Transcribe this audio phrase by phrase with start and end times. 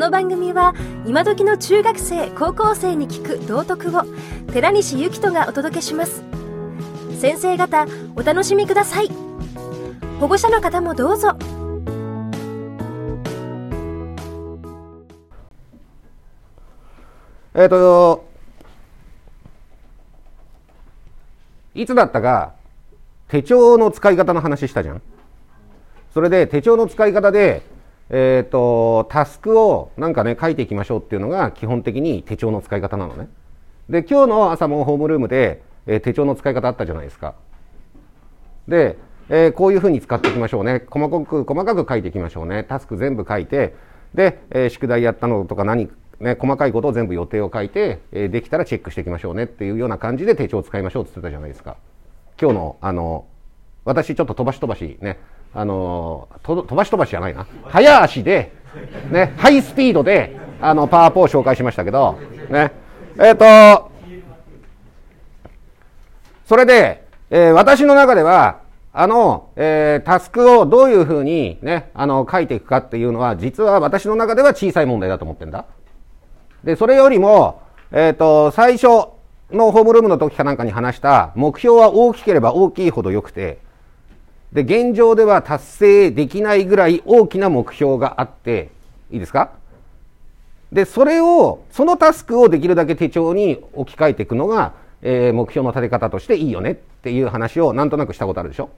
[0.00, 0.74] の番組は
[1.06, 4.04] 今時の中学生高校生に聞く道徳を
[4.50, 6.24] 寺西幸人がお届けします。
[7.18, 9.10] 先生方お楽しみください。
[10.18, 11.36] 保護者の方もどうぞ。
[17.54, 18.24] えっ、と
[21.74, 22.54] いつだったか
[23.28, 25.02] 手帳の使い方の話したじゃん。
[26.14, 27.60] それで手帳の使い方で
[28.10, 33.28] えっ、ー、と、タスクをなんかね、書いていきましょうっていうのが基本的に手帳の使い方なのね。
[33.88, 37.34] で、今日の朝もホームルームで、えー、手帳の使い方あったじゃないですか。
[38.66, 40.84] で、えー、こういうふうに使っていきましょうね。
[40.90, 42.64] 細かく、細かく書いていきましょうね。
[42.64, 43.74] タスク全部書いて、
[44.12, 51.76] で、えー、宿題やったのとか何、ね、細かいことを全部予定を書いて、えー、できたらチェックしていきましょうねっていうような感じで手帳を使いましょうって言ってたじゃないですか。
[52.40, 53.26] 今日の、あの、
[53.84, 55.18] 私ちょっと飛ばし飛ばしね、
[55.52, 58.52] あのと飛ばし飛ばしじゃないな早足で、
[59.10, 62.18] ね、ハイスピードであのパワーポを紹介しましたけど、
[62.50, 62.72] ね、
[63.18, 63.90] えっ、ー、と
[66.46, 68.60] それで、えー、私の中では
[68.92, 75.66] あの、えー、タスクをどういうふうにね、あの、書いていくかっていうのは、実は私の中では小さい問題だと思ってんだ。
[76.64, 77.62] で、それよりも、
[77.92, 79.10] えっ、ー、と、最初
[79.52, 83.58] のホームルームの時かなんかに話した、目標は大きければ大きいほど良くて、
[84.52, 88.70] で、現状では達成できないぐらい大きな目標があって、
[89.10, 89.52] いいですか？
[90.72, 98.70] で、それを、そのタスクをできるだけ手帳に置き換えていくのが、えー、目標の立て方としていいよねっていう話をなんとなくしたことあるでしょ？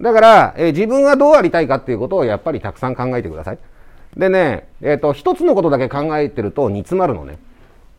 [0.00, 3.58] だから、えー、自分はどうありたいかっていうことをやっぱりたくさん考えてください。
[4.16, 7.38] でね、えっ、ー、と、一つのことだけ考えてると煮詰まるのね。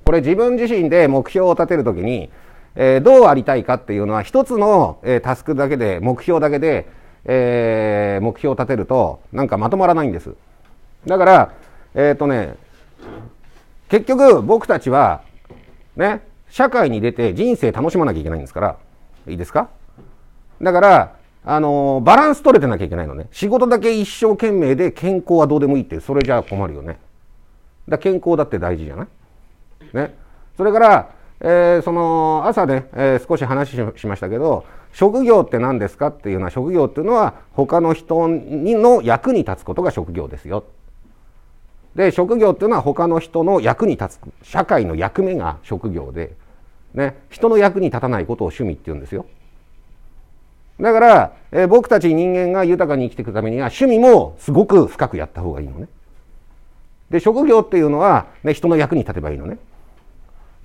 [0.05, 2.29] これ自分自身で目標を立てるときに、
[2.75, 6.87] えー、どうありたいかっていうのは一つの、えー、タスクだけで目標だけで、
[7.23, 10.33] えー、目標を立てるとなんかまとまらないんです。
[11.05, 11.53] だから
[11.93, 12.55] えっ、とね
[13.87, 15.21] 結局僕たちは
[15.95, 18.77] ね社会に出て人生楽しまなきゃいけないんですから
[19.27, 19.69] いいですか？
[20.61, 23.27] だからあのバランス取れてなきゃいけないのね。
[23.31, 26.97] 仕事だけ一生懸命で健康はどうでもいいってそれじゃ困るよね。
[27.87, 29.07] だ健康だって大事じゃない？
[29.93, 30.15] ね。
[30.57, 31.09] それから
[31.41, 40.63] えー、その朝ね、えー、少し話しましたけど職業って何ですかっていうのは職業っていうのは他の人にの役に立つことが職業ですよ。
[41.95, 46.35] で職業っていうのは他の人の役に立つ社会の役目が職業で、
[46.93, 49.25] ね、人の役に立たないことを趣味って言うんですよ。
[50.79, 55.87] だから、えー、僕たち人間が豊かに生きていくためには趣味もすごく深くやった方がいいのね。
[57.09, 59.57] で職業っていうのは、ね、人の役に立てばいいのね。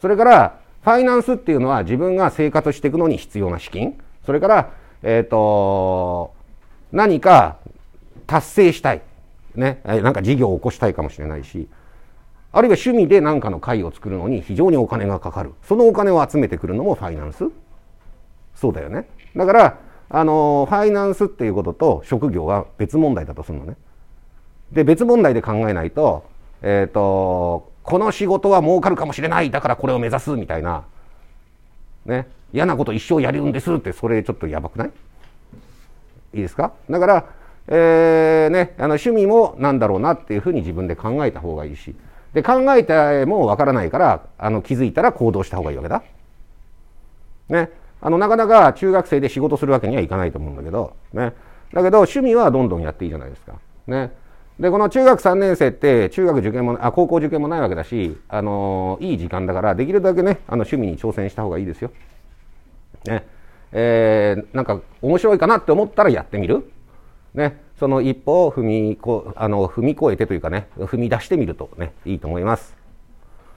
[0.00, 3.98] それからファイナンスっていうのは自分が生活していくのに必要な資金。
[4.24, 4.70] それから、
[5.02, 6.34] えっ、ー、と
[6.92, 7.58] 何か
[8.26, 9.02] 達成したい、
[9.54, 11.68] ね、なんか事業を起こしたいかもしれないし。
[12.52, 15.54] あるいは趣味で何かの会を作るのに非常にお金がかかる。
[15.62, 17.44] そのお金を集めてくるのもファイナンス。
[18.56, 19.06] そうだよね。
[19.36, 23.76] だからあのファイナンスっていうことと職業は別問題だとするのね。
[24.72, 26.24] で別問題で考えないと
[26.62, 29.50] えっ、ー、とこの仕事は儲かるかもしれない。
[29.50, 30.84] だからこれを目指すみたいな。
[32.06, 32.28] ね。
[32.52, 34.90] 嫌なこと一生やるんですってそれちょっとやばくない？
[36.34, 36.72] いいですか？
[36.88, 37.24] だから
[37.68, 41.94] えー、ねあの趣味もなんだろうなっていうふうに自分で考えた方がいいし。
[42.32, 46.02] で考えてもわからないからあの気づいたら行動した方がいいわけだ。
[47.48, 47.70] ね。
[48.00, 51.32] あのなかなか中学生で仕事するわけにはいかないと思うんだけどね。
[51.72, 53.54] だけど趣味はどんどんやっていいじゃないですか。
[53.88, 54.12] ね。
[54.60, 61.90] で、この中学3年生って中学受験も、あ、高校受験もないわけだし、あの、いい時間だから、できるだけね、あの、趣味に挑戦した方がいいですよ。
[63.06, 63.26] ね。
[63.72, 66.70] えー、なんか面白いかなって思ったらやってみる。
[67.32, 67.62] ね。
[67.78, 72.76] その一歩を踏みこ、あの、踏み越えてというかね、踏み出してみるとね、いいと思います。